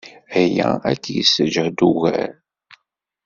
[0.39, 2.31] Aya ad k-yessejhed ugar.